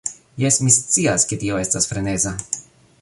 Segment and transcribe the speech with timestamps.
[0.43, 2.37] Jes, mi scias ke tio estas freneza